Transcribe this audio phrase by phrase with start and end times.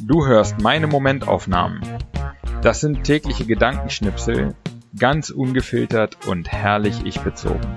[0.00, 1.80] Du hörst meine Momentaufnahmen.
[2.62, 4.54] Das sind tägliche Gedankenschnipsel,
[4.98, 7.76] ganz ungefiltert und herrlich ich bezogen.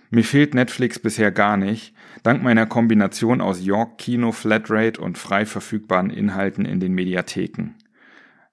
[0.09, 5.45] Mir fehlt Netflix bisher gar nicht, dank meiner Kombination aus York Kino Flatrate und frei
[5.45, 7.75] verfügbaren Inhalten in den Mediatheken.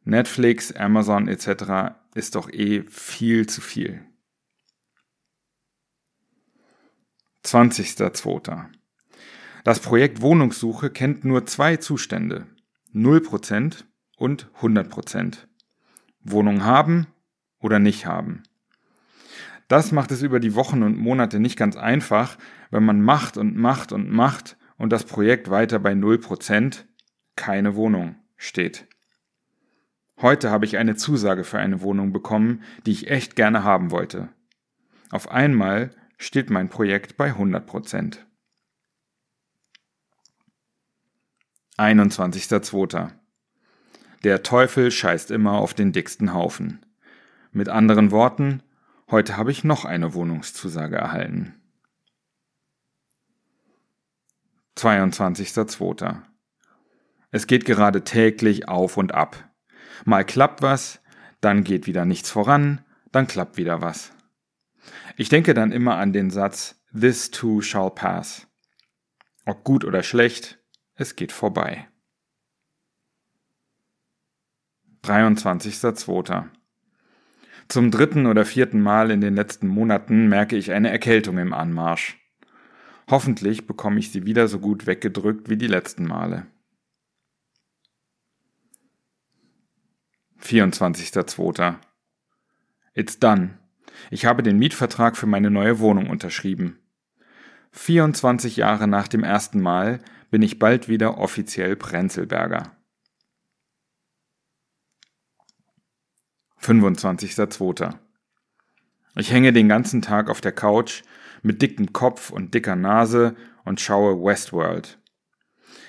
[0.04, 1.94] Netflix, Amazon etc.
[2.14, 4.02] ist doch eh viel zu viel.
[7.44, 8.66] 20.02.
[9.64, 12.46] Das Projekt Wohnungssuche kennt nur zwei Zustände.
[12.94, 13.84] 0%
[14.16, 15.38] und 100%.
[16.20, 17.06] Wohnung haben
[17.60, 18.42] oder nicht haben.
[19.72, 22.36] Das macht es über die Wochen und Monate nicht ganz einfach,
[22.70, 26.84] wenn man macht und macht und macht und das Projekt weiter bei 0%,
[27.36, 28.86] keine Wohnung, steht.
[30.20, 34.28] Heute habe ich eine Zusage für eine Wohnung bekommen, die ich echt gerne haben wollte.
[35.10, 38.18] Auf einmal steht mein Projekt bei 100%.
[41.78, 43.08] 21.02.
[44.22, 46.84] Der Teufel scheißt immer auf den dicksten Haufen.
[47.52, 48.62] Mit anderen Worten,
[49.10, 51.60] Heute habe ich noch eine Wohnungszusage erhalten.
[54.76, 56.22] 22.02.
[57.30, 59.48] Es geht gerade täglich auf und ab.
[60.04, 61.00] Mal klappt was,
[61.40, 64.12] dann geht wieder nichts voran, dann klappt wieder was.
[65.16, 68.46] Ich denke dann immer an den Satz This too shall pass.
[69.46, 70.58] Ob gut oder schlecht,
[70.94, 71.88] es geht vorbei.
[75.04, 76.48] 23.02.
[77.72, 82.18] Zum dritten oder vierten Mal in den letzten Monaten merke ich eine Erkältung im Anmarsch.
[83.08, 86.48] Hoffentlich bekomme ich sie wieder so gut weggedrückt wie die letzten Male.
[90.42, 91.76] 24.02.
[92.92, 93.58] It's done.
[94.10, 96.78] Ich habe den Mietvertrag für meine neue Wohnung unterschrieben.
[97.70, 100.00] 24 Jahre nach dem ersten Mal
[100.30, 102.76] bin ich bald wieder offiziell Prenzelberger.
[106.62, 107.94] 25.02.
[109.16, 111.02] Ich hänge den ganzen Tag auf der Couch
[111.42, 113.34] mit dickem Kopf und dicker Nase
[113.64, 114.98] und schaue Westworld.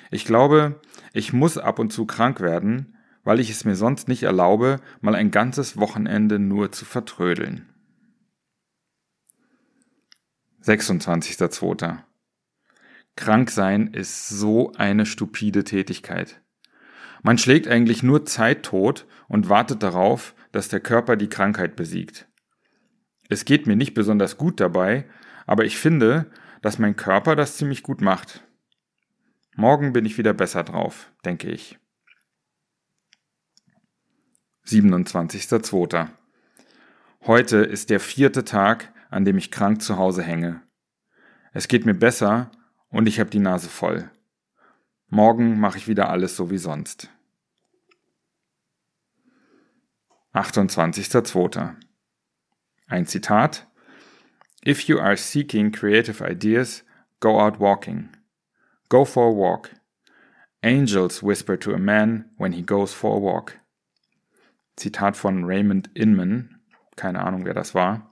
[0.10, 0.82] Ich glaube,
[1.14, 5.16] ich muss ab und zu krank werden, weil ich es mir sonst nicht erlaube, mal
[5.16, 7.70] ein ganzes Wochenende nur zu vertrödeln.
[10.64, 12.00] 26.02.
[13.16, 16.42] Krank sein ist so eine stupide Tätigkeit.
[17.22, 22.30] Man schlägt eigentlich nur Zeit tot und wartet darauf, dass der Körper die Krankheit besiegt.
[23.28, 25.10] Es geht mir nicht besonders gut dabei,
[25.46, 28.48] aber ich finde, dass mein Körper das ziemlich gut macht.
[29.56, 31.78] Morgen bin ich wieder besser drauf, denke ich.
[34.66, 36.08] 27.02.
[37.26, 40.62] Heute ist der vierte Tag, an dem ich krank zu Hause hänge.
[41.52, 42.52] Es geht mir besser
[42.90, 44.10] und ich habe die Nase voll.
[45.08, 47.10] Morgen mache ich wieder alles so wie sonst.
[50.34, 51.76] 28.02.
[52.88, 53.68] Ein Zitat
[54.66, 56.84] If you are seeking creative ideas,
[57.20, 58.10] go out walking.
[58.90, 59.70] Go for a walk.
[60.64, 63.60] Angels whisper to a man when he goes for a walk.
[64.76, 66.60] Zitat von Raymond Inman,
[66.96, 68.10] keine Ahnung, wer das war.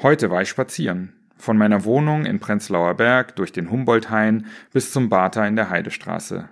[0.00, 1.12] Heute war ich spazieren.
[1.36, 6.48] Von meiner Wohnung in Prenzlauer Berg durch den Humboldthain bis zum Bartha in der Heidestraße.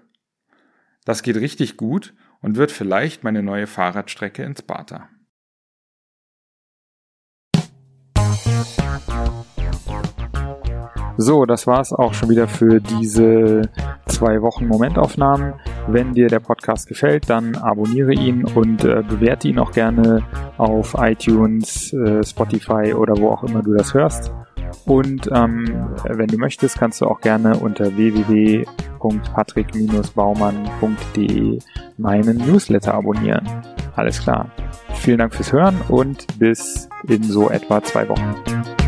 [1.07, 5.09] Das geht richtig gut und wird vielleicht meine neue Fahrradstrecke ins Bartha.
[11.19, 13.63] So, das war's auch schon wieder für diese
[14.07, 15.55] zwei Wochen Momentaufnahmen.
[15.87, 20.25] Wenn dir der Podcast gefällt, dann abonniere ihn und äh, bewerte ihn auch gerne
[20.57, 24.33] auf iTunes, äh, Spotify oder wo auch immer du das hörst.
[24.87, 27.97] Und ähm, wenn du möchtest, kannst du auch gerne unter
[29.03, 31.59] www.patrick-baumann.de
[31.99, 33.47] meinen Newsletter abonnieren.
[33.97, 34.49] Alles klar.
[34.95, 38.82] Vielen Dank fürs Hören und bis in so etwa zwei Wochen.